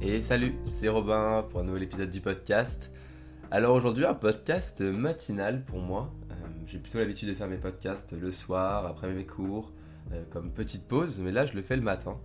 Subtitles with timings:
[0.00, 2.92] Et salut, c'est Robin pour un nouvel épisode du podcast.
[3.50, 6.12] Alors aujourd'hui un podcast matinal pour moi.
[6.30, 6.34] Euh,
[6.66, 9.72] J'ai plutôt l'habitude de faire mes podcasts le soir, après mes cours,
[10.12, 12.16] euh, comme petite pause, mais là je le fais le matin.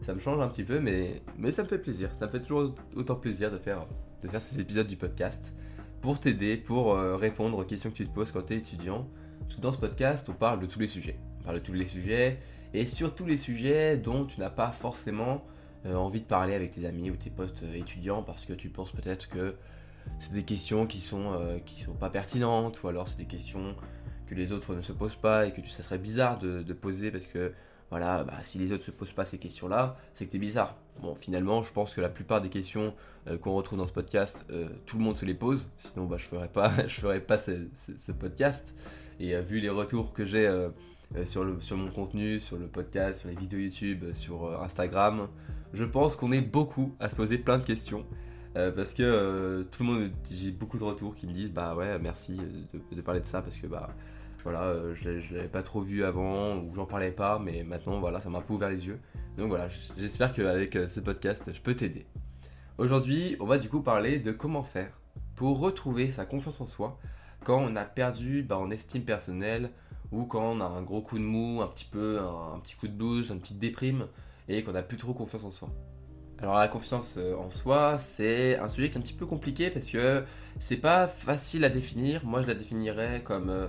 [0.00, 2.12] Ça me change un petit peu, mais, mais ça me fait plaisir.
[2.14, 3.86] Ça me fait toujours autant plaisir de faire,
[4.22, 5.54] de faire ces épisodes du podcast
[6.00, 9.06] pour t'aider, pour euh, répondre aux questions que tu te poses quand tu es étudiant.
[9.42, 11.18] Parce que dans ce podcast, on parle de tous les sujets.
[11.40, 12.40] On parle de tous les sujets,
[12.74, 15.44] et sur tous les sujets dont tu n'as pas forcément
[15.86, 18.92] envie de parler avec tes amis ou tes potes euh, étudiants parce que tu penses
[18.92, 19.54] peut-être que
[20.18, 23.74] c'est des questions qui sont, euh, qui sont pas pertinentes ou alors c'est des questions
[24.26, 27.26] que les autres ne se posent pas et que ça serait bizarre de, poser parce
[27.26, 27.52] que
[27.90, 30.76] voilà, bah, si les autres se posent pas ces questions-là, c'est que t'es bizarre.
[31.02, 32.94] Bon, finalement, je pense que la plupart des questions
[33.26, 35.68] euh, qu'on retrouve dans ce podcast, euh, tout le monde se les pose.
[35.76, 38.76] Sinon, bah, je ferais pas, je ferais pas ce, podcast.
[39.20, 40.70] Et euh, vu les retours que j'ai euh, euh,
[41.24, 44.60] sur, le, sur mon contenu, sur le podcast, sur les vidéos YouTube, euh, sur euh,
[44.62, 45.28] Instagram,
[45.72, 48.04] je pense qu'on est beaucoup à se poser plein de questions.
[48.56, 51.76] Euh, parce que euh, tout le monde, j'ai beaucoup de retours qui me disent bah
[51.76, 53.90] ouais merci euh, de, parler de ça parce que bah
[54.42, 58.18] voilà euh, je l'avais pas trop vu avant ou j'en parlais pas mais maintenant voilà
[58.18, 58.98] ça m'a un peu ouvert les yeux
[59.36, 62.06] donc voilà j'espère qu'avec euh, ce podcast je peux t'aider
[62.78, 64.98] aujourd'hui on va du coup parler de comment faire
[65.36, 66.98] pour retrouver sa confiance en soi
[67.44, 69.70] quand on a perdu bah, en estime personnelle
[70.12, 72.88] ou quand on a un gros coup de mou un petit peu un, petit coup
[72.88, 74.06] de blues une petite déprime
[74.48, 75.68] et qu'on a plus trop confiance en soi
[76.42, 79.68] alors la confiance euh, en soi, c'est un sujet qui est un petit peu compliqué
[79.68, 80.24] parce que
[80.58, 82.24] c'est pas facile à définir.
[82.24, 83.66] Moi, je la définirais comme euh,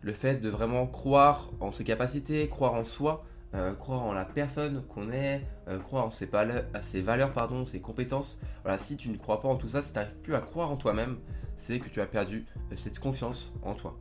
[0.00, 4.24] le fait de vraiment croire en ses capacités, croire en soi, euh, croire en la
[4.24, 5.42] personne qu'on est,
[5.84, 8.40] croire en ses, valeurs, à ses valeurs, pardon, ses compétences.
[8.78, 10.76] Si tu ne crois pas en tout ça, si tu n'arrives plus à croire en
[10.76, 11.18] toi-même,
[11.58, 13.98] c'est que tu as perdu cette confiance en toi.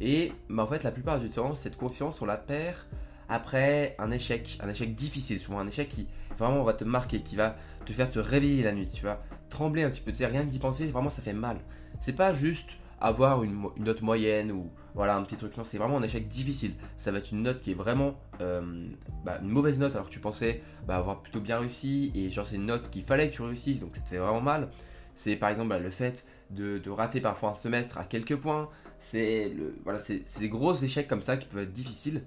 [0.00, 2.76] Et bah, en fait, la plupart du temps, cette confiance, on la perd
[3.28, 7.36] après un échec, un échec difficile, souvent un échec qui vraiment va te marquer, qui
[7.36, 10.26] va te faire te réveiller la nuit, tu vas trembler un petit peu, tu sais,
[10.26, 11.58] rien que d'y penser, vraiment ça fait mal.
[12.00, 12.70] C'est pas juste
[13.00, 16.74] avoir une, note moyenne ou voilà un petit truc, non, c'est vraiment un échec difficile.
[16.96, 18.86] Ça va être une note qui est vraiment euh,
[19.24, 22.46] bah, une mauvaise note alors que tu pensais bah, avoir plutôt bien réussi et genre
[22.46, 24.68] c'est une note qu'il fallait que tu réussisses donc ça te fait vraiment mal.
[25.14, 28.68] C'est par exemple le fait de rater parfois un semestre à quelques points,
[29.02, 32.22] c'est le, voilà, c'est des gros échecs comme ça qui peuvent être difficiles.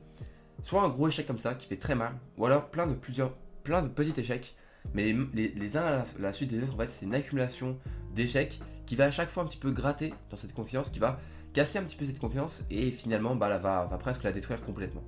[0.62, 3.34] Soit un gros échec comme ça qui fait très mal, ou alors plein de plusieurs,
[3.64, 4.56] plein de petits échecs,
[4.94, 7.78] mais les, les- uns à la, suite des autres, en fait, c'est une accumulation
[8.14, 11.20] d'échecs qui va à chaque fois un petit peu gratter dans cette confiance, qui va
[11.54, 15.04] casser un petit peu cette confiance et finalement, bah, va, va presque la détruire complètement.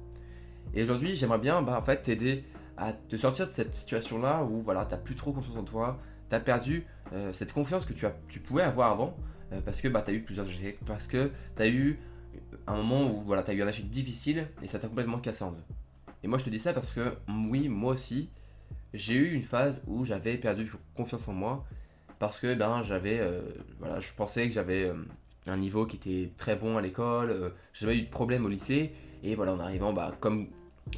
[0.73, 2.45] Et aujourd'hui, j'aimerais bien, bah, en fait, t'aider
[2.77, 6.39] à te sortir de cette situation-là où, voilà, t'as plus trop confiance en toi, t'as
[6.39, 9.17] perdu euh, cette confiance que tu, as, tu pouvais avoir avant,
[9.53, 11.99] euh, parce que bah, t'as eu plusieurs échecs, parce que t'as eu
[12.67, 15.43] un moment où voilà, tu as eu un échec difficile et ça t'a complètement cassé
[15.43, 15.63] en deux.
[16.23, 17.13] Et moi je te dis ça parce que
[17.49, 18.29] oui, moi aussi,
[18.93, 21.65] j'ai eu une phase où j'avais perdu confiance en moi
[22.19, 23.41] parce que ben j'avais euh,
[23.79, 24.95] voilà, je pensais que j'avais euh,
[25.45, 28.91] un niveau qui était très bon à l'école, j'avais eu de problèmes au lycée
[29.23, 30.47] et voilà, en arrivant bah comme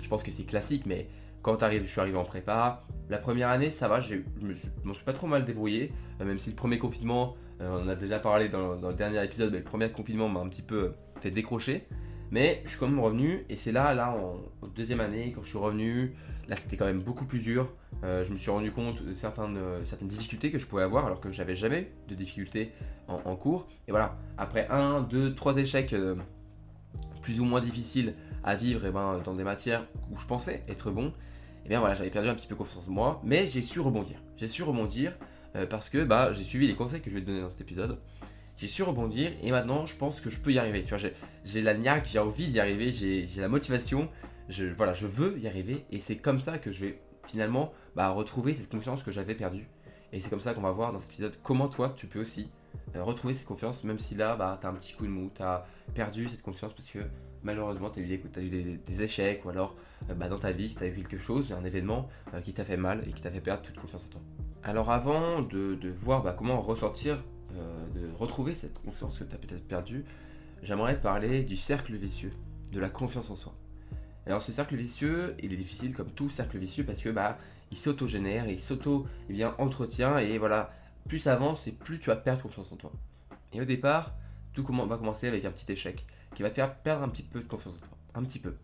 [0.01, 1.07] je pense que c'est classique mais
[1.41, 4.93] quand je suis arrivé en prépa, la première année ça va, je me suis, m'en
[4.93, 5.91] suis pas trop mal débrouillé,
[6.21, 9.51] euh, même si le premier confinement, euh, on a déjà parlé dans, le dernier épisode,
[9.51, 11.87] mais le premier confinement m'a un petit peu fait décrocher.
[12.31, 14.37] Mais je suis quand même revenu et c'est là, là, en,
[14.75, 16.13] deuxième année, quand je suis revenu,
[16.47, 17.69] là c'était quand même beaucoup plus dur.
[18.03, 21.07] Euh, je me suis rendu compte de certaines, euh, certaines difficultés que je pouvais avoir
[21.07, 22.71] alors que j'avais jamais de difficultés
[23.07, 23.67] en, cours.
[23.87, 25.95] Et voilà, après un, deux, trois échecs
[27.23, 28.13] plus ou moins difficiles
[28.43, 31.13] à vivre et ben, dans des matières où je pensais être bon,
[31.65, 34.17] et bien voilà, j'avais perdu un petit peu confiance en moi, mais j'ai su rebondir.
[34.37, 35.13] J'ai su rebondir
[35.55, 37.61] euh, parce que bah, j'ai suivi les conseils que je vais te donner dans cet
[37.61, 37.99] épisode.
[38.57, 40.83] J'ai su rebondir et maintenant je pense que je peux y arriver.
[40.83, 40.97] Tu vois,
[41.45, 44.09] j'ai- la niaque, j'ai envie d'y arriver, j'ai j'ai la motivation,
[44.49, 48.09] je, voilà, je veux y arriver et c'est comme ça que je vais finalement bah,
[48.09, 49.67] retrouver cette confiance que j'avais perdue.
[50.11, 52.49] Et c'est comme ça qu'on va voir dans cet épisode comment toi tu peux aussi
[52.95, 55.65] euh, retrouver cette confiance, même si là bah, t'as un petit coup de mou, t'as
[55.93, 56.99] perdu cette confiance parce que
[57.43, 59.75] malheureusement des, t'as eu des, échecs ou alors
[60.09, 62.65] euh, bah, dans ta vie si t'as eu quelque chose, un événement euh, qui t'a
[62.65, 64.21] fait mal et qui t'a fait perdre toute confiance en toi.
[64.63, 67.23] Alors avant de, voir bah, comment ressortir,
[67.55, 70.03] euh, de retrouver cette confiance que tu as peut-être perdue,
[70.63, 72.33] j'aimerais parler du cercle vicieux,
[72.71, 73.53] de la confiance en soi.
[74.25, 77.37] Alors ce cercle vicieux, il est difficile comme tout cercle vicieux parce que bah
[77.71, 80.73] il s'autogénère, il s'auto eh bien entretient et voilà,
[81.07, 82.91] plus ça avance et plus tu vas perdre confiance en toi.
[83.53, 84.15] Et au départ,
[84.53, 87.39] tout va commencer avec un petit échec qui va te faire perdre un petit peu
[87.39, 88.55] de confiance en toi, un petit peu.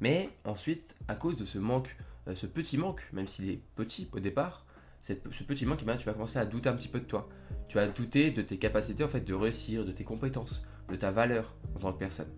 [0.00, 1.96] Mais ensuite, à cause de ce manque,
[2.28, 4.64] euh, ce petit manque, même s'il est petit au départ,
[5.02, 7.04] cette- ce petit manque, eh bien, tu vas commencer à douter un petit peu de
[7.04, 7.28] toi.
[7.68, 11.10] Tu vas douter de tes capacités en fait de réussir, de tes compétences, de ta
[11.10, 12.28] valeur en tant que personne.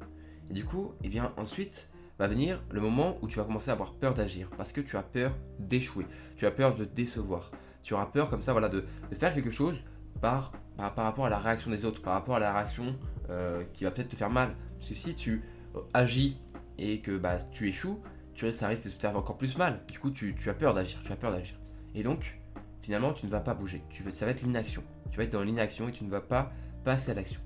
[0.51, 3.73] Et du coup, eh bien ensuite va venir le moment où tu vas commencer à
[3.73, 6.07] avoir peur d'agir parce que tu as peur d'échouer,
[6.37, 7.51] tu as peur de décevoir,
[7.83, 9.83] Tu auras peur comme ça voilà, de, faire quelque chose
[10.23, 12.97] par, par, rapport à la réaction des autres, par rapport à la réaction
[13.29, 14.55] euh, qui va peut-être te faire mal.
[14.85, 15.43] Parce que si tu
[15.77, 16.37] euh, agis
[16.77, 18.01] et que bah, tu échoues,
[18.35, 19.81] tu, ça risque de te faire encore plus mal.
[19.91, 21.57] Du coup, tu, as peur d'agir, tu as peur d'agir.
[21.95, 22.39] Et donc,
[22.83, 23.83] finalement, tu ne vas pas bouger.
[23.89, 24.83] Tu ça va être l'inaction.
[25.11, 26.53] Tu vas être dans l'inaction et tu ne vas pas
[26.85, 27.41] passer à l'action.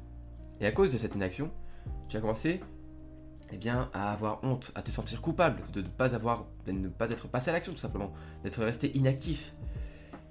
[0.61, 1.53] Et à cause de cette inaction,
[2.09, 2.61] tu as commencé
[3.53, 7.11] eh à avoir honte, à te sentir coupable de ne pas avoir, de ne pas
[7.11, 8.13] être passé à l'action tout simplement,
[8.43, 9.55] d'être resté inactif.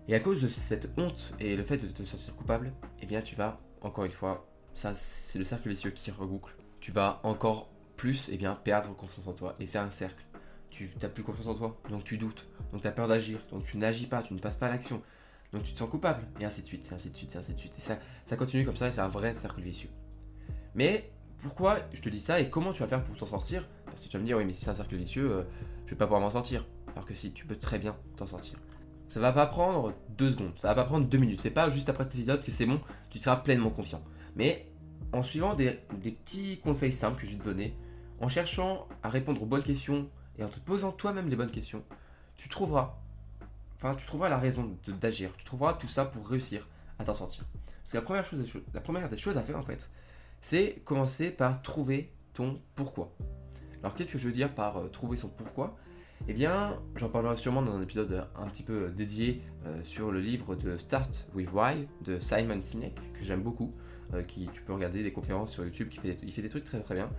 [0.09, 3.35] Et à cause de cette honte et le fait de te sentir coupable, eh tu
[3.35, 6.53] vas encore une fois, ça, c'est le cercle vicieux qui reboucle.
[6.79, 9.55] Tu vas encore plus, eh bien, perdre confiance en toi.
[9.59, 10.23] Et c'est un cercle.
[10.69, 13.65] Tu n'as plus confiance en toi, donc tu doutes, donc tu as peur d'agir, donc
[13.65, 15.01] tu n'agis pas, tu ne passes pas à l'action,
[15.51, 17.53] donc tu te sens coupable, et ainsi de suite, et ainsi de suite, et ainsi
[17.53, 17.73] de suite.
[17.77, 19.89] Et ça, ça continue comme ça, et c'est un vrai cercle vicieux.
[20.75, 21.09] Mais
[21.41, 23.67] pourquoi je te dis ça et comment tu vas faire pour t'en sortir?
[23.85, 25.43] Parce que tu vas me dire, oui, mais si c'est un cercle vicieux, euh,
[25.85, 26.67] je vais pas pouvoir m'en sortir.
[26.93, 28.59] Alors que si, tu peux très bien t'en sortir.
[29.09, 31.41] Ça va pas prendre deux secondes, ça va pas prendre deux minutes.
[31.41, 34.03] C'est pas juste après cet épisode que c'est bon, tu seras pleinement confiant.
[34.35, 34.67] Mais
[35.13, 37.75] en suivant des, petits conseils simples que je vais te donner,
[38.19, 41.83] en cherchant à répondre aux bonnes questions et en te posant toi-même les bonnes questions,
[42.35, 42.99] tu trouveras,
[43.75, 45.31] enfin, tu trouveras la raison d'agir.
[45.37, 46.67] Tu trouveras tout ça pour réussir
[46.99, 47.45] à t'en sortir.
[47.53, 49.89] Parce que la première, chose, des choses à faire en fait,
[50.41, 53.11] c'est commencer par trouver ton pourquoi.
[53.81, 55.77] Alors qu'est-ce que je veux dire par euh, trouver son pourquoi?
[56.27, 60.19] Eh bien, j'en parlerai sûrement dans un épisode un petit peu dédié euh, sur le
[60.19, 63.86] livre de Start with Why de Simon Sinek, que j'aime beaucoup, euh,
[64.27, 66.79] qui tu peux regarder des conférences sur YouTube, qui fait il fait des trucs très
[66.81, 67.09] très bien.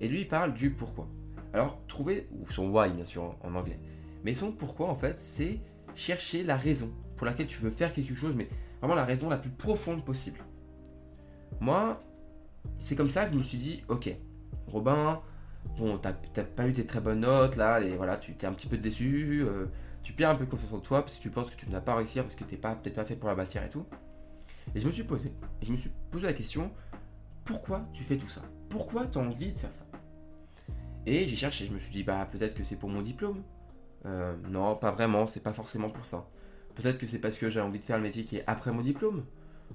[0.00, 1.08] Et lui, il parle du pourquoi.
[1.52, 3.78] Alors, trouver, ou son why bien sûr en, en anglais,
[4.24, 5.60] mais son pourquoi en fait, c'est
[5.94, 8.48] chercher la raison pour laquelle tu veux faire quelque chose, mais
[8.80, 10.40] vraiment la raison la plus profonde possible.
[11.60, 12.00] Moi,
[12.78, 14.14] c'est comme ça que je me suis dit, ok,
[14.66, 15.20] Robin,
[15.78, 18.68] bon, t'as pas eu des très bonnes notes là, et voilà, tu t'es un petit
[18.68, 19.66] peu déçu, euh,
[20.02, 21.80] tu perds un peu confiance en toi parce que tu penses que tu ne vas
[21.80, 23.86] pas réussir parce que t'es pas peut-être pas fait pour la matière et tout.
[24.74, 25.32] Et je me suis posé,
[25.62, 26.70] et je me suis posé la question,
[27.44, 28.42] pourquoi tu fais tout ça?
[28.68, 29.86] Pourquoi tu as envie de faire ça?
[31.06, 33.42] Et j'ai cherché, je me suis dit, bah peut-être que c'est pour mon diplôme.
[34.04, 36.26] Euh, non, pas vraiment, c'est pas forcément pour ça.
[36.74, 38.82] Peut-être que c'est parce que j'ai envie de faire le métier qui est après mon
[38.82, 39.24] diplôme.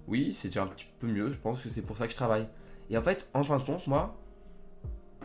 [0.08, 2.18] Oui, c'est déjà un petit peu mieux, je pense que c'est pour ça que je
[2.18, 2.48] travaille.
[2.90, 4.18] Et en fait, en fin de compte, moi,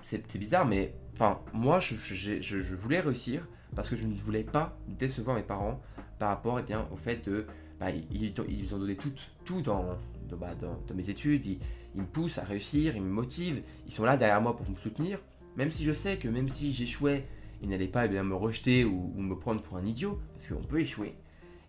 [0.02, 5.36] c'est bizarre, mais enfin, moi, je, voulais réussir parce que je ne voulais pas décevoir
[5.36, 5.80] mes parents
[6.18, 7.46] par rapport eh bien, au fait de.
[7.78, 9.12] Bah, ils, ils, ont donné tout,
[10.32, 11.58] bah, dans, mes études, ils,
[11.94, 15.19] me poussent à réussir, ils me motivent, ils sont là derrière moi pour me soutenir,
[15.56, 17.25] même si je sais que même si j'échouais,
[17.62, 20.67] ils n'allaient pas eh bien, me rejeter ou, me prendre pour un idiot, parce qu'on
[20.67, 21.14] peut échouer,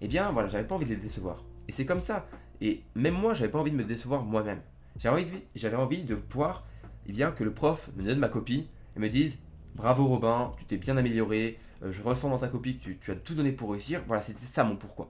[0.02, 1.44] eh bien voilà, j'avais pas envie de les décevoir.
[1.68, 2.28] Et c'est comme ça.
[2.62, 4.62] Et même moi, j'avais pas envie de me décevoir moi-même.
[4.98, 6.66] J'avais envie, envie de pouvoir,
[7.06, 9.38] eh bien, que le prof me donne ma copie et me dise
[9.76, 13.16] Bravo Robin, tu t'es bien amélioré, euh, je ressens dans ta copie que tu, as
[13.16, 14.02] tout donné pour réussir.
[14.08, 15.10] Voilà, c'était ça mon pourquoi.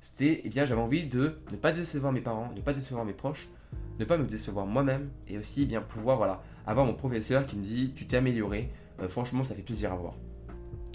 [0.00, 3.12] C'était, eh bien, j'avais envie de ne pas décevoir mes parents, ne pas décevoir mes
[3.12, 3.48] proches,
[3.98, 7.56] ne pas me décevoir moi-même et aussi eh bien pouvoir voilà avoir mon professeur qui
[7.56, 8.70] me dit tu t'es amélioré,
[9.00, 10.14] euh, franchement ça fait plaisir à voir.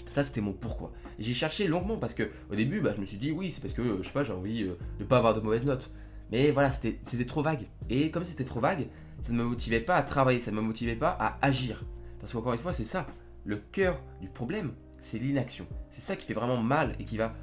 [0.08, 0.92] Ça c'était mon pourquoi.
[1.18, 3.74] J'ai cherché longuement parce que au début bah, je me suis dit oui c'est parce
[3.74, 5.90] que je sais pas j'ai envie euh, de ne pas avoir de mauvaises notes.
[6.32, 7.66] Mais voilà, c'était trop vague.
[7.88, 8.88] Et comme c'était trop vague,
[9.22, 11.84] ça ne me motivait pas à travailler, ça ne me motivait pas à agir.
[12.20, 13.06] Parce qu'encore une fois, c'est ça.
[13.44, 15.66] Le cœur du problème, c'est l'inaction.
[15.92, 17.34] C'est ça qui fait vraiment mal et qui va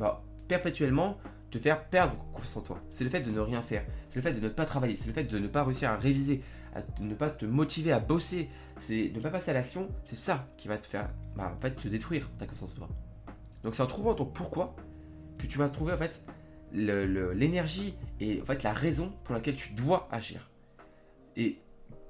[0.00, 1.16] bah, perpétuellement
[1.50, 2.78] te faire perdre confiance en toi.
[2.90, 3.84] C'est le fait de ne rien faire.
[4.10, 4.96] C'est le fait de ne pas travailler.
[4.96, 6.42] C'est le fait de ne pas réussir à réviser.
[6.98, 8.50] de ne pas te motiver à bosser.
[8.78, 9.88] C'est de ne pas passer à l'action.
[10.04, 12.88] C'est ça qui va te faire bah, en te détruire ta confiance en toi.
[13.64, 14.76] Donc c'est en trouvant ton pourquoi
[15.38, 16.22] que tu vas trouver en fait
[16.72, 20.50] l'énergie et en fait la raison pour laquelle tu dois agir.
[21.36, 21.60] Et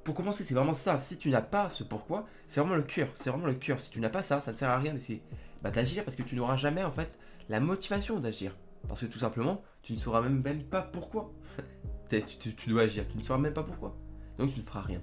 [0.02, 0.99] pour commencer, c'est vraiment ça.
[0.99, 3.08] Si tu n'as pas ce pourquoi, c'est vraiment le cœur.
[3.14, 3.80] C'est vraiment le cœur.
[3.80, 5.22] Si tu n'as pas ça, ça ne sert à rien d'essayer
[5.62, 7.08] bah, d'agir parce que tu n'auras jamais en fait
[7.49, 8.56] la motivation d'agir.
[8.88, 11.32] Parce que tout simplement, tu ne sauras même, même pas pourquoi.
[12.08, 13.04] tu, dois agir.
[13.08, 13.96] Tu ne sauras même pas pourquoi.
[14.38, 15.00] Donc tu ne feras rien.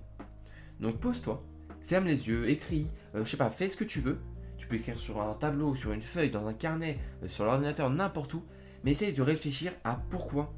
[0.79, 1.43] Donc pose-toi,
[1.81, 4.19] ferme les yeux, écris, euh, je sais pas, fais ce que tu veux.
[4.58, 7.89] Tu peux écrire sur un tableau, sur une feuille, dans un carnet, euh, sur l'ordinateur,
[7.89, 8.43] n'importe où
[8.84, 10.53] mais essaye de réfléchir à pourquoi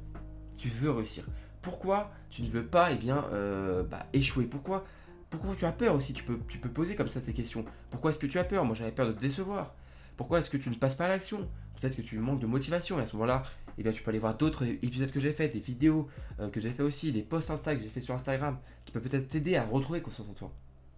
[0.58, 1.24] tu veux réussir.
[1.60, 4.44] Pourquoi tu ne veux pas eh bien, euh, bah, échouer?
[4.44, 4.84] Pourquoi
[5.30, 6.12] pourquoi tu as peur aussi?
[6.12, 7.64] Tu peux, tu peux poser comme ça ces questions.
[7.90, 8.66] Pourquoi est-ce que tu as peur?
[8.66, 9.74] Moi j'avais peur de te décevoir.
[10.18, 11.48] Pourquoi est-ce que tu ne passes pas à l'action?
[11.82, 13.42] Peut-être que tu manques de motivation et à ce moment-là,
[13.76, 16.08] eh bien, tu peux aller voir d'autres épisodes que j'ai fait, des vidéos
[16.38, 19.02] euh, que j'ai fait aussi, des posts Insta que j'ai fait sur Instagram, qui peuvent
[19.02, 20.52] peut-être t'aider à retrouver confiance en toi.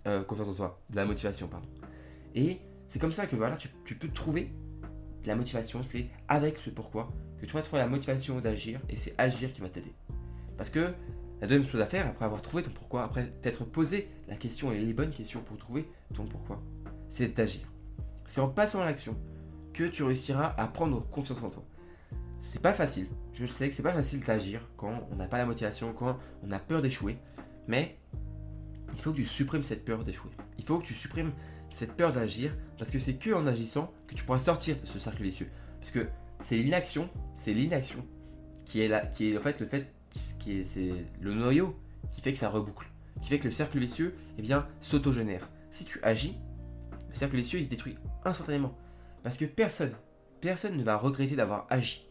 [0.06, 1.66] Euh, confiance en toi, de la motivation, pardon.
[2.34, 2.58] Et
[2.90, 4.52] c'est comme ça que voilà, tu, tu peux trouver
[5.24, 7.10] la motivation, c'est avec ce pourquoi
[7.40, 9.94] que tu vas trouver la motivation d'agir et c'est agir qui va t'aider.
[10.58, 10.92] Parce que
[11.40, 14.70] la deuxième chose à faire, après avoir trouvé ton pourquoi, après t'être posé la question
[14.70, 16.62] et les bonnes questions pour trouver ton pourquoi,
[17.08, 17.62] c'est d'agir.
[18.26, 19.16] C'est en passant à l'action
[19.74, 21.64] que tu réussiras à prendre confiance en toi.
[22.38, 23.08] c'est pas facile.
[23.34, 26.50] Je sais que c'est pas facile d'agir quand on n'a pas la motivation, quand on
[26.52, 27.18] a peur d'échouer.
[27.66, 27.98] Mais
[28.94, 30.30] il faut que tu supprimes cette peur d'échouer.
[30.58, 31.32] Il faut que tu supprimes
[31.68, 34.98] cette peur d'agir parce que c'est que en agissant que tu pourras sortir de ce
[34.98, 35.50] cercle vicieux.
[35.80, 36.06] Parce que
[36.40, 38.06] c'est l'inaction, c'est l'inaction
[38.64, 39.92] qui est là, qui est en fait le fait,
[40.38, 41.76] qui est, c'est le noyau
[42.12, 42.88] qui fait que ça reboucle,
[43.20, 45.48] qui fait que le cercle vicieux, eh bien, s'autogénère.
[45.70, 46.36] Si tu agis,
[47.10, 48.76] le cercle vicieux il se détruit instantanément.
[49.24, 49.94] Parce que personne,
[50.40, 52.06] personne ne va regretter d'avoir agi.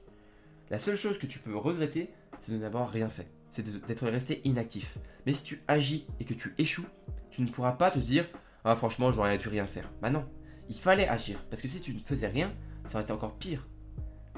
[0.70, 2.10] La seule chose que tu peux regretter,
[2.42, 3.28] c'est de n'avoir rien fait.
[3.52, 4.98] C'est d'être resté inactif.
[5.26, 6.88] Mais si tu agis et que tu échoues,
[7.30, 8.26] tu ne pourras pas te dire
[8.64, 9.92] Ah, franchement, j'aurais dû rien faire.
[10.02, 10.26] Bah non,
[10.70, 11.38] il fallait agir.
[11.52, 12.52] Parce que si tu ne faisais rien,
[12.88, 13.68] ça aurait été encore pire.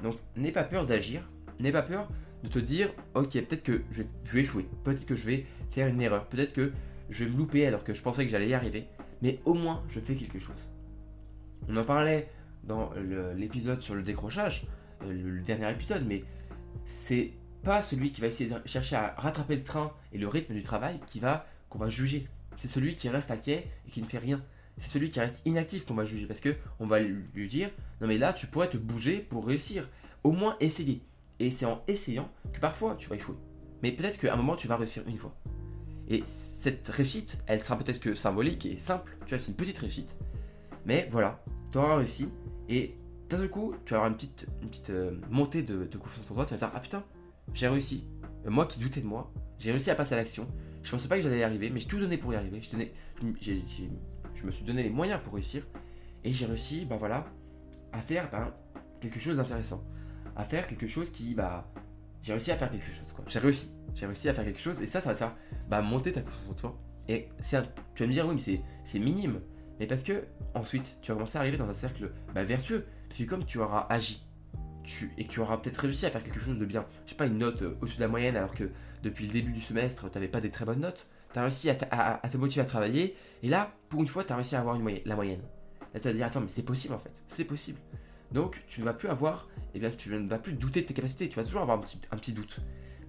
[0.04, 1.30] Donc, n'aie pas peur d'agir.
[1.62, 2.10] N'aie pas peur
[2.44, 4.68] de te dire Ok, peut-être que je vais, échouer.
[4.84, 6.28] Peut-être que je vais faire une erreur.
[6.28, 6.74] Peut-être que
[7.10, 8.88] je vais me louper alors que je pensais que j'allais y arriver.
[9.22, 10.56] Mais au moins, je fais quelque chose.
[11.70, 12.28] On en parlait
[12.68, 12.92] dans
[13.36, 14.66] l'épisode sur le décrochage,
[15.04, 16.24] euh, le dernier épisode, mais
[16.84, 17.32] c'est
[17.64, 20.64] pas celui qui va essayer de chercher à rattraper le train et le rythme du
[20.64, 22.28] travail qui va qu'on va juger.
[22.56, 24.42] C'est celui qui reste à quai et qui ne fait rien.
[24.78, 27.70] C'est celui qui reste inactif qu'on va juger parce que on va lui dire
[28.02, 29.88] non mais là tu pourrais te bouger pour réussir.
[30.24, 31.02] Au moins essayer.
[31.40, 33.36] Et c'est en essayant que parfois tu vas échouer.
[33.84, 35.36] Mais peut-être qu'à un moment tu vas réussir une fois.
[36.08, 39.18] Et cette réussite, elle sera peut-être que symbolique et simple.
[39.26, 40.16] Tu vois, c'est une petite réussite.
[40.86, 42.30] Mais voilà, tu auras réussi
[42.70, 42.96] et
[43.30, 46.46] d'un coup, tu vas avoir une petite, euh, montée de, confiance en toi.
[46.46, 47.04] Tu vas te dire Ah putain,
[47.54, 48.08] j'ai réussi.
[48.46, 50.48] Euh, moi qui doutais de moi, j'ai réussi à passer à l'action.
[50.84, 52.62] Je pensais pas que j'allais y arriver, mais j'ai tout donné pour y arriver.
[52.62, 52.78] Je,
[54.36, 55.66] je me suis donné les moyens pour réussir.
[56.24, 57.26] Et j'ai réussi, ben voilà,
[57.92, 58.54] à faire ben,
[59.00, 59.84] quelque chose d'intéressant.
[60.36, 61.72] À faire quelque chose qui, bah,
[62.22, 62.96] j'ai réussi à faire quelque chose.
[63.28, 63.72] J'ai réussi.
[63.96, 64.82] J'ai réussi à faire quelque chose.
[64.82, 65.36] Et ça, ça va te faire
[65.70, 66.80] bah, monter ta confiance en toi.
[67.08, 69.42] Et tu vas me dire, oui, mais c'est minime.
[69.80, 72.86] Mais parce que ensuite, tu vas commencer à arriver dans un cercle bah, vertueux.
[73.10, 74.26] Parce que comme tu auras agi,
[75.18, 77.26] et que tu auras peut-être réussi à faire quelque chose de bien, je sais pas,
[77.26, 78.70] une note euh, au-dessus de la moyenne, alors que
[79.04, 81.70] depuis le début du semestre, tu n'avais pas des très bonnes notes, tu as réussi
[81.70, 84.78] à, te motiver à travailler, et là, pour une fois, tu as réussi à avoir
[84.78, 85.42] la moyenne.
[85.94, 87.80] Là, tu vas te dire, attends, mais c'est possible en fait, c'est possible.
[88.32, 90.94] Donc, tu ne vas plus avoir, eh bien, tu ne vas plus douter de tes
[90.94, 92.60] capacités, tu vas toujours avoir un petit, un petit doute.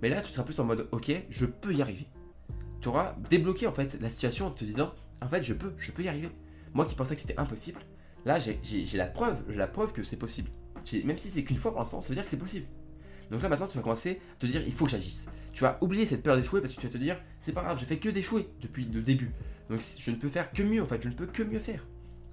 [0.03, 2.07] Mais là, tu seras plus en mode, ok, je peux y arriver.
[2.81, 4.93] Tu auras débloqué en fait la situation en te disant,
[5.23, 6.31] en fait, je peux, je peux y arriver.
[6.77, 7.81] Moi qui pensais que c'était impossible,
[8.27, 8.59] là j'ai
[8.99, 10.51] la preuve, j'ai la preuve que c'est possible.
[11.05, 12.67] Même si c'est qu'une fois pour l'instant, ça veut dire que c'est possible.
[13.31, 15.27] Donc là maintenant tu vas commencer à te dire il faut que j'agisse.
[15.55, 17.79] Tu vas oublier cette peur d'échouer parce que tu vas te dire c'est pas grave,
[17.81, 19.31] j'ai fait que d'échouer depuis le début.
[19.71, 21.83] Donc je ne peux faire que mieux en fait, je ne peux que mieux faire.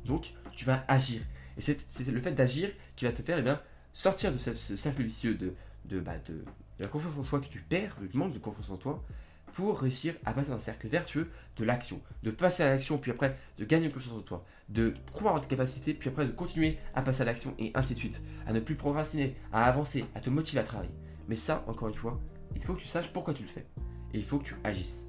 [0.03, 1.21] Donc tu vas agir.
[1.55, 3.61] Et c'est le fait d'agir qui va te faire eh bien,
[3.93, 5.53] sortir de ce, cercle vicieux de,
[5.85, 6.43] de, bah, de, de,
[6.79, 9.05] la confiance en soi que tu perds, du manque de confiance en toi,
[9.53, 13.11] pour réussir à passer dans un cercle vertueux de l'action, de passer à l'action, puis
[13.11, 16.79] après de gagner confiance en toi, de croire en tes capacités, puis après de continuer
[16.93, 20.19] à passer à l'action et ainsi de suite, à ne plus procrastiner, à avancer, à
[20.19, 20.93] te motiver à travailler.
[21.27, 22.19] Mais ça, encore une fois,
[22.55, 23.67] il faut que tu saches pourquoi tu le fais
[24.13, 25.05] et il faut que tu agisses.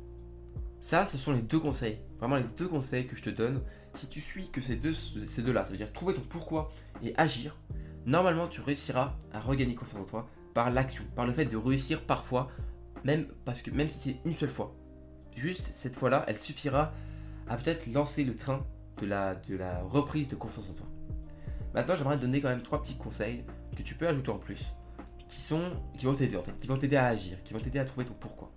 [0.81, 3.63] Ça, ce sont les deux conseils, vraiment les deux conseils que je te donne.
[3.95, 6.73] Si tu suis que ces deux, ces deux-là, ça veut dire trouver ton pourquoi
[7.03, 7.57] et agir,
[8.05, 12.03] normalement tu réussiras à regagner confiance en toi par l'action, par le fait de réussir
[12.03, 12.51] parfois
[13.05, 14.75] même parce que même si c'est une seule fois,
[15.37, 16.93] juste cette fois-là, elle suffira
[17.49, 18.65] à peut-être lancer le train
[19.01, 20.87] de la, de la reprise de confiance en toi.
[21.75, 23.45] Maintenant, j'aimerais te donner quand même trois petits conseils
[23.77, 24.65] que tu peux ajouter en plus,
[25.29, 27.79] qui sont, qui vont t'aider en fait, qui vont t'aider à agir, qui vont t'aider
[27.79, 28.51] à trouver ton pourquoi.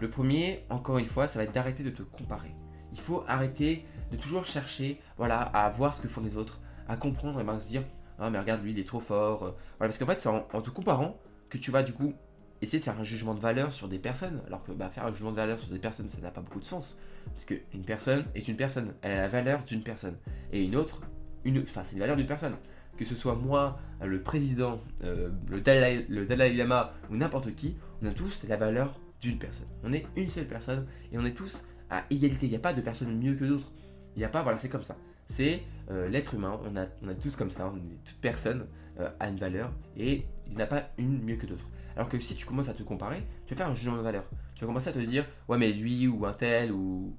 [0.00, 2.54] Le premier, encore une fois, ça va être d'arrêter de te comparer.
[2.92, 6.96] Il faut arrêter de toujours chercher, voilà, à voir ce que font les autres, à
[6.96, 7.84] comprendre et bien se dire,
[8.18, 9.38] ah mais regarde lui, il est trop fort.
[9.78, 11.18] Voilà, parce qu'en fait, c'est en, en te comparant
[11.48, 12.14] que tu vas du coup
[12.62, 15.12] essayer de faire un jugement de valeur sur des personnes, alors que bah, faire un
[15.12, 16.96] jugement de valeur sur des personnes, ça n'a pas beaucoup de sens.
[17.26, 20.16] Parce qu'une personne est une personne, elle a la valeur d'une personne.
[20.52, 21.02] Et une autre,
[21.44, 22.54] une, enfin, c'est la valeur d'une personne.
[22.96, 27.76] Que ce soit moi, le président, euh, le, Dalai, le Dalai Lama ou n'importe qui,
[28.00, 29.66] on a tous la valeur d'une personne.
[29.82, 32.46] On est une seule personne et on est tous à égalité.
[32.46, 33.72] Il n'y a pas de personne mieux que d'autres.
[34.14, 34.96] Il n'y a pas, voilà, c'est comme ça.
[35.24, 37.72] C'est euh, l'être humain, on a, on a tous comme ça,
[38.04, 38.66] toute personne
[39.00, 41.66] euh, a une valeur et il n'y a pas une mieux que d'autres.
[41.96, 44.24] Alors que si tu commences à te comparer, tu vas faire un jugement de valeur.
[44.54, 47.16] Tu vas commencer à te dire, ouais, mais lui ou un tel ou,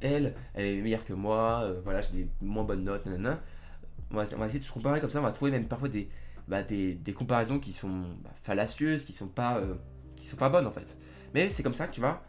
[0.00, 3.40] elle, elle est meilleure que moi, euh, voilà, j'ai des moins bonnes notes, nanana.
[4.12, 6.08] On va, essayer de se comparer comme ça, on va trouver même parfois des,
[6.48, 6.62] bah,
[7.16, 9.74] comparaisons qui sont bah, fallacieuses, qui sont pas, euh,
[10.16, 10.98] qui sont pas bonnes en fait.
[11.32, 12.24] Mais c'est comme ça que tu vas,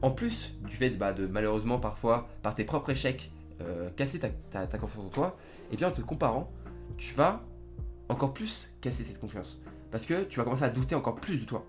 [0.00, 4.30] en plus du fait bah, de malheureusement parfois, par tes propres échecs, euh, casser ta,
[4.30, 5.36] ta, ta confiance en toi,
[5.70, 6.50] et bien en te comparant,
[6.96, 7.42] tu vas
[8.08, 9.60] encore plus casser cette confiance.
[9.96, 11.64] Parce que tu vas commencer à douter encore plus de toi.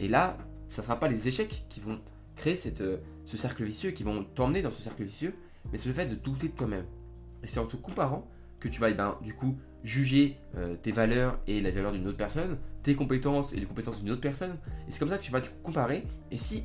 [0.00, 0.38] Et là,
[0.70, 2.00] ça ne sera pas les échecs qui vont
[2.34, 2.96] créer euh,
[3.26, 5.34] ce cercle vicieux, qui vont t'emmener dans ce cercle vicieux,
[5.70, 6.86] mais c'est le fait de douter de toi-même.
[7.42, 8.26] Et c'est en te comparant
[8.58, 12.06] que tu vas, eh ben, du coup, juger euh, tes valeurs et la valeur d'une
[12.08, 14.56] autre personne, tes compétences et les compétences d'une autre personne.
[14.88, 16.06] Et c'est comme ça que tu vas du coup, comparer.
[16.30, 16.64] Et si,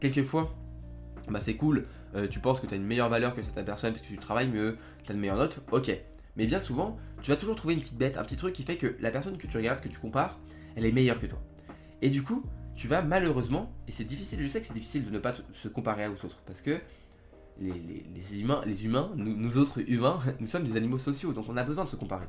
[0.00, 0.52] quelquefois,
[1.28, 3.92] bah, c'est cool, euh, tu penses que tu as une meilleure valeur que cette personne
[3.92, 5.96] parce que tu travailles mieux, tu as de meilleures notes, ok.
[6.36, 8.76] Mais bien souvent, tu vas toujours trouver une petite bête, un petit truc qui fait
[8.76, 10.38] que la personne que tu regardes, que tu compares,
[10.76, 11.38] elle est meilleure que toi.
[12.00, 15.10] Et du coup, tu vas malheureusement, et c'est difficile, je sais que c'est difficile de
[15.10, 16.80] ne pas se comparer aux autres, parce que
[17.60, 21.64] les, humains, les humains nous, autres humains, nous sommes des animaux sociaux, donc on a
[21.64, 22.26] besoin de se comparer.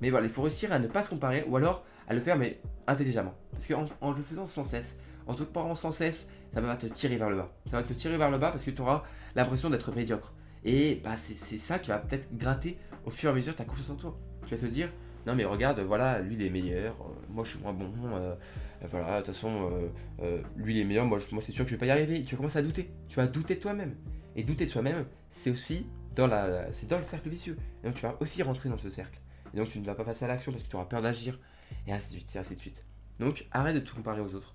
[0.00, 2.38] Mais voilà, il faut réussir à ne pas se comparer, ou alors à le faire,
[2.38, 3.34] mais intelligemment.
[3.52, 6.86] Parce qu'en en le faisant sans cesse, en te comparant sans cesse, ça va te
[6.86, 7.52] tirer vers le bas.
[7.66, 9.04] Ça va te tirer vers le bas parce que tu auras
[9.36, 10.32] l'impression d'être médiocre.
[10.64, 12.78] Et bah, c'est ça qui va peut-être gratter
[13.10, 14.16] au fur et à mesure ta confiance en toi.
[14.46, 14.88] Tu vas te dire,
[15.26, 18.34] non mais regarde, voilà, lui il est meilleur, euh, moi je suis moins bon, euh,
[18.88, 19.90] voilà, de toute façon,
[20.22, 22.22] euh, lui il est meilleur, moi, moi c'est sûr que je vais pas y arriver.
[22.24, 23.96] tu commences à douter, tu vas douter de toi-même.
[24.36, 27.58] Et douter de soi-même, c'est aussi dans, la, c'est dans le cercle vicieux.
[27.82, 29.18] Et donc tu vas aussi rentrer dans ce cercle.
[29.52, 31.36] Et donc tu ne vas pas passer à l'action parce que tu auras peur d'agir.
[31.88, 32.84] Et ainsi de suite, et ainsi de suite.
[33.18, 34.54] Donc arrête de te comparer aux autres.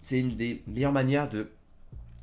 [0.00, 1.52] C'est une des meilleures manières de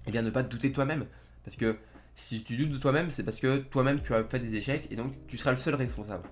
[0.05, 1.05] eh bien, ne pas te douter de toi-même.
[1.45, 1.77] Parce que
[2.17, 4.95] si tu doutes de toi-même, c'est parce que toi-même tu as fait des échecs et
[4.95, 6.27] donc tu seras le seul responsable.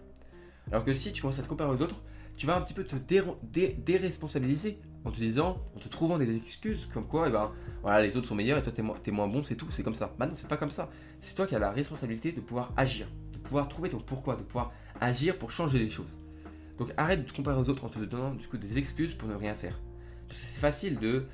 [0.72, 2.02] Alors que si tu commences à te comparer aux autres,
[2.36, 6.90] tu vas un petit peu te déresponsabiliser en te disant, en te trouvant des excuses
[6.92, 9.70] comme quoi, eh ben, les autres sont meilleurs et toi t'es moins, bon, c'est tout,
[9.70, 10.12] c'est comme ça.
[10.18, 10.90] Bah non, c'est pas comme ça.
[11.20, 14.42] C'est toi qui as la responsabilité de pouvoir agir, de pouvoir trouver ton pourquoi, de
[14.42, 16.20] pouvoir agir pour changer les choses.
[16.80, 19.30] Donc arrête de te comparer aux autres en te donnant du coup des excuses pour
[19.30, 19.80] ne rien faire.
[20.28, 21.28] Parce que c'est facile de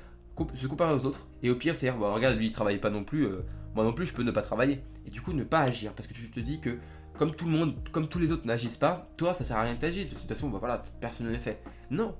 [0.54, 3.02] se comparer aux autres et au pire faire, bon regarde lui il travaille pas non
[3.02, 3.40] plus, euh,
[3.74, 4.82] moi non plus je peux ne pas travailler.
[5.06, 6.78] Et du coup ne pas agir parce que tu te dis que
[7.18, 9.74] comme tout le monde, comme tous les autres n'agissent pas, toi ça sert à rien
[9.74, 11.62] que tu agisses parce que de toute façon bah, voilà, personne ne le fait.
[11.90, 12.16] Non,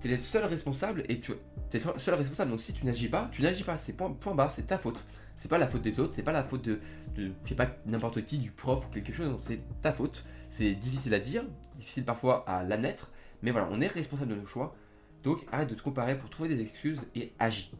[0.00, 2.50] tu es le seul responsable et tu es le seul responsable.
[2.50, 3.76] Donc si tu n'agis pas, tu n'agis pas.
[3.76, 5.04] C'est point, bas, c'est ta faute.
[5.36, 6.80] C'est pas la faute des autres, c'est pas la faute de,
[7.14, 9.34] de c'est pas n'importe qui, du prof ou quelque chose.
[9.38, 10.24] C'est ta faute.
[10.48, 11.44] C'est difficile à dire,
[11.78, 13.10] difficile parfois à l'admettre,
[13.42, 14.74] mais voilà, on est responsable de nos choix.
[15.22, 17.72] Donc arrête de te comparer pour trouver des excuses et agis.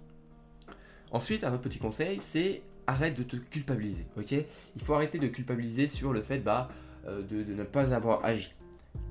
[1.11, 4.07] Ensuite, un autre petit conseil, c'est arrête de te culpabiliser.
[4.17, 4.33] Ok?
[4.33, 6.69] Il faut arrêter de culpabiliser sur le fait bah,
[7.07, 8.55] euh, de, ne pas avoir agi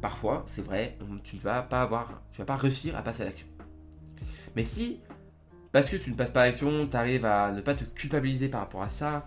[0.02, 3.26] parfois, c'est vrai, tu ne vas pas avoir, tu vas pas réussir à passer à
[3.26, 3.48] l'action.
[4.56, 5.00] Mais si,
[5.72, 8.50] parce que tu ne passes pas à l'action, tu arrives à ne pas te culpabiliser
[8.50, 9.26] par rapport à ça,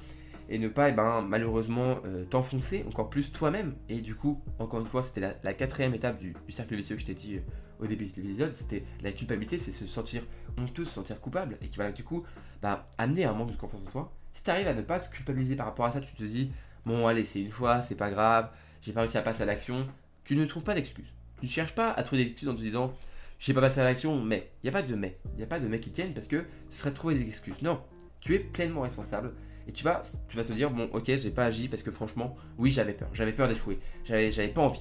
[0.48, 3.74] et ne pas, eh ben, malheureusement, euh, t'enfoncer encore plus toi-même.
[3.88, 7.06] Et du coup, encore une fois, c'était la, quatrième étape du, cercle vicieux que je
[7.06, 7.40] t'ai dit euh,
[7.80, 10.22] au début de l'épisode, c'était la culpabilité, c'est se sentir
[10.58, 12.24] honteux, se sentir coupable, et qui va du coup
[12.60, 14.12] bah, amener un manque de confiance en toi.
[14.32, 16.50] Si tu arrives à ne pas te culpabiliser par rapport à ça, tu te dis,
[16.86, 19.86] bon allez, c'est une fois, c'est pas grave, j'ai pas réussi à passer à l'action,
[20.24, 21.12] tu ne trouves pas d'excuses.
[21.40, 22.94] Tu ne cherches pas à trouver des excuses en te disant
[23.42, 24.52] j'ai pas passé à l'action, mais.
[24.62, 25.18] Il n'y a pas de mais.
[25.32, 27.60] Il n'y a pas de mais qui tiennent parce que ce serait trouver des excuses.
[27.60, 27.82] Non,
[28.20, 29.32] tu es pleinement responsable
[29.66, 32.36] et tu vas, tu vas te dire bon, ok, j'ai pas agi parce que franchement,
[32.56, 33.08] oui, j'avais peur.
[33.12, 33.80] J'avais peur d'échouer.
[34.04, 34.80] J'avais, j'avais pas envie.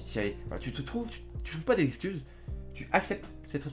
[0.60, 2.22] tu te trouves, tu, ne trouves pas d'excuses.
[2.72, 3.64] Tu acceptes cette,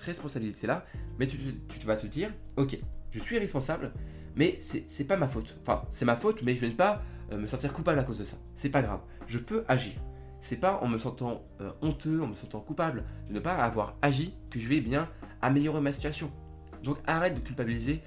[0.00, 0.86] responsabilité, là,
[1.18, 1.38] mais tu,
[1.84, 2.78] vas te dire ok,
[3.10, 3.92] je suis responsable,
[4.38, 5.58] mais c'est pas ma faute.
[5.60, 8.18] Enfin, c'est ma faute, mais je ne vais pas euh, me sentir coupable à cause
[8.18, 8.38] de ça.
[8.54, 9.00] C'est pas grave.
[9.26, 9.92] Je peux agir
[10.40, 13.96] c'est pas en me sentant euh, honteux, en me sentant coupable de ne pas avoir
[14.02, 15.08] agi que je vais bien
[15.42, 16.30] améliorer ma situation.
[16.82, 18.02] Donc arrête de culpabiliser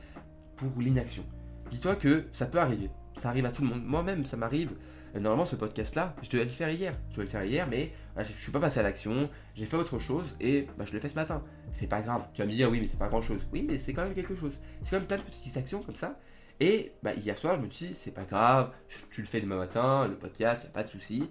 [0.55, 1.23] pour l'inaction.
[1.71, 2.89] Dis-toi que ça peut arriver.
[3.15, 3.83] Ça arrive à tout le monde.
[3.83, 4.71] Moi-même, ça m'arrive.
[5.15, 6.93] Normalement, ce podcast-là, je devais le faire hier.
[7.09, 9.29] Je devais le faire hier, mais je je suis pas passé à l'action.
[9.55, 11.43] J'ai fait autre chose et bah, je l'ai fait ce matin.
[11.71, 12.23] C'est pas grave.
[12.33, 13.41] Tu vas me dire, oui, mais c'est pas grand-chose.
[13.51, 14.57] Oui, mais c'est quand même quelque chose.
[14.81, 16.17] C'est quand même plein de petites actions comme ça.
[16.59, 18.71] Et bah, hier soir, je me suis dit, c'est pas grave.
[19.09, 21.29] Tu le fais demain matin, le podcast, y a pas de souci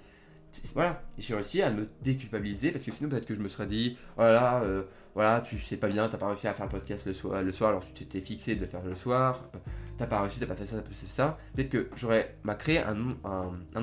[0.74, 3.96] voilà, j'ai réussi à me déculpabiliser parce que sinon peut-être que je me serais dit,
[4.16, 4.82] voilà, euh,
[5.14, 7.52] voilà, tu sais pas bien, t'as pas réussi à faire le podcast le soir, le
[7.52, 9.58] soir alors tu t'étais fixé de le faire le soir, euh,
[9.98, 11.38] t'as pas réussi, t'as pas fait ça, t'as pas fait ça.
[11.54, 13.16] Peut-être que j'aurais m'a créé un,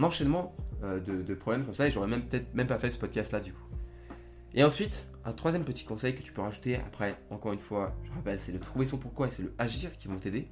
[0.01, 2.99] enchaînement euh, de, de, problèmes comme ça et j'aurais même peut-être même pas fait ce
[2.99, 3.67] podcast là du coup.
[4.53, 8.11] Et ensuite, un troisième petit conseil que tu peux rajouter après, encore une fois, je
[8.11, 10.47] rappelle, c'est de trouver son pourquoi et c'est le agir qui vont t'aider.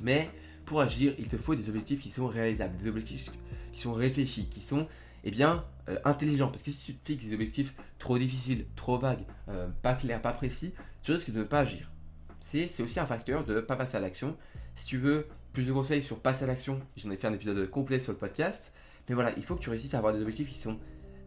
[0.00, 0.30] Mais
[0.64, 3.30] pour agir, il te faut des objectifs qui sont réalisables, des objectifs
[3.72, 4.86] qui sont réfléchis, qui sont
[5.24, 6.48] eh bien, euh, intelligent.
[6.48, 10.22] Parce que si tu te fixes des objectifs trop difficiles, trop vagues, euh, pas clairs,
[10.22, 11.90] pas précis, tu risques de ne pas agir.
[12.40, 14.36] C'est aussi un facteur de ne pas passer à l'action.
[14.74, 17.68] Si tu veux plus de conseils sur passer à l'action, j'en ai fait un épisode
[17.70, 18.74] complet sur le podcast.
[19.08, 20.78] Mais voilà, il faut que tu réussisses à avoir des objectifs qui sont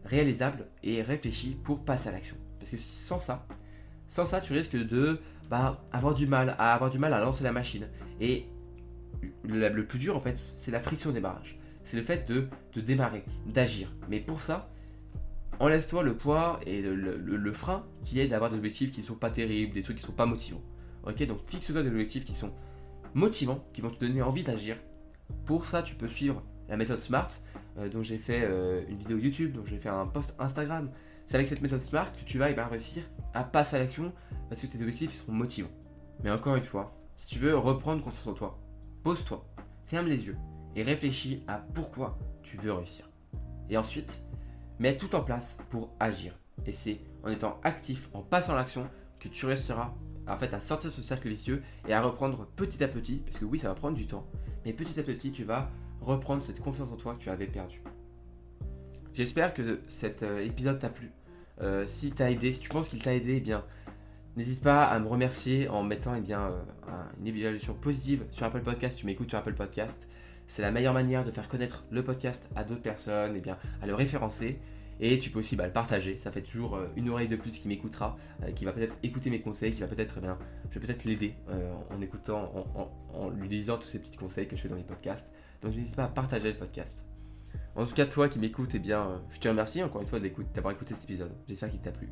[0.04, 2.36] réalisables et réfléchis pour passer à l'action.
[2.60, 3.44] Parce que sans ça,
[4.06, 7.42] sans ça, tu risques de bah, avoir du mal à avoir du mal à lancer
[7.42, 7.88] la machine.
[8.20, 8.46] Et
[9.42, 12.48] le, le plus dur en fait, c'est la friction des barrages c'est le fait de,
[12.80, 13.92] démarrer, d'agir.
[14.10, 14.68] Mais pour ça,
[15.60, 19.30] enlève-toi le poids et le, frein qui est d'avoir des objectifs qui ne sont pas
[19.30, 20.62] terribles, des trucs qui ne sont pas motivants.
[21.06, 22.52] Ok, donc fixe-toi des objectifs qui sont
[23.14, 24.76] motivants, qui vont te donner envie d'agir.
[25.44, 27.28] Pour ça, tu peux suivre la méthode SMART,
[27.92, 28.44] dont j'ai fait
[28.88, 30.90] une vidéo YouTube, dont j'ai fait un post Instagram.
[31.24, 34.12] C'est avec cette méthode SMART que tu vas eh ben, réussir à passer à l'action
[34.48, 35.70] parce que tes objectifs seront motivants.
[36.24, 38.58] Mais encore une fois, si tu veux reprendre confiance en toi,
[39.04, 39.46] pose-toi,
[39.86, 40.36] ferme les yeux
[40.76, 43.10] et réfléchis à pourquoi tu veux réussir.
[43.68, 44.22] Et ensuite,
[44.78, 46.38] mets tout en place pour agir.
[46.66, 49.94] Et c'est en étant actif, en passant l'action, que tu resteras
[50.28, 53.38] en fait à sortir de ce cercle vicieux et à reprendre petit à petit, parce
[53.38, 54.26] que oui, ça va prendre du temps,
[54.64, 57.82] mais petit à petit, tu vas reprendre cette confiance en toi que tu avais perdue.
[59.14, 61.10] J'espère que cet euh, épisode t'a plu.
[61.62, 63.64] Euh, si t'as aidé, si tu penses qu'il t'a aidé, eh bien,
[64.36, 68.60] n'hésite pas à me remercier en mettant eh bien, euh, une évaluation positive sur Apple
[68.60, 68.98] Podcast.
[68.98, 70.06] Tu m'écoutes sur Apple Podcast,
[70.46, 73.86] c'est la meilleure manière de faire connaître le podcast à d'autres personnes, eh bien, à
[73.86, 74.58] le référencer.
[74.98, 77.58] Et tu peux aussi bah, le partager, ça fait toujours euh, une oreille de plus
[77.58, 80.26] qui m'écoutera, euh, qui va peut-être écouter mes conseils, qui va peut-être, eh
[80.70, 82.50] je vais peut-être l'aider euh, en écoutant,
[83.12, 85.30] en, lui disant tous ces petits conseils que je fais dans mes podcasts.
[85.62, 87.06] Donc n'hésite pas à partager le podcast.
[87.74, 90.18] En tout cas, toi qui m'écoutes, eh bien, je te remercie encore une fois
[90.54, 91.32] d'avoir écouté cet épisode.
[91.46, 92.08] J'espère qu'il t'a plu.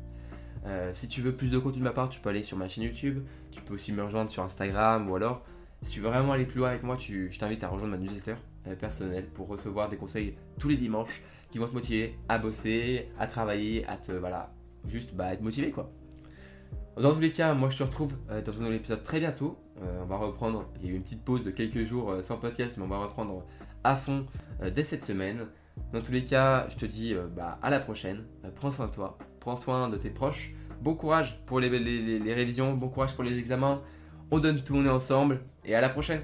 [0.93, 2.83] si tu veux plus de contenu de ma part, tu peux aller sur ma chaîne
[2.83, 5.43] YouTube, tu peux aussi me rejoindre sur Instagram ou alors,
[5.85, 8.35] si tu veux vraiment aller plus loin avec moi, je t'invite à rejoindre ma newsletter
[8.79, 11.21] personnelle pour recevoir des conseils tous les dimanches
[11.51, 14.51] qui vont te motiver à bosser, à travailler, à te voilà,
[14.87, 15.91] juste bah, être motivé quoi.
[16.97, 19.57] Dans tous les cas, moi je te retrouve euh, dans un nouvel épisode très bientôt.
[19.83, 22.21] Euh, on va reprendre, il y a eu une petite pause de quelques jours euh,
[22.21, 23.45] sans podcast, mais on va reprendre
[23.83, 24.25] à fond
[24.73, 25.45] dès cette semaine.
[25.93, 28.23] Dans tous les cas, je te dis bah, à la prochaine.
[28.55, 30.53] prends soin de toi, prends soin de tes proches.
[30.81, 31.69] Bon courage pour les
[32.33, 33.81] révisions, bon courage pour les examens.
[34.31, 36.21] On donne tout, on est ensemble et à la prochaine.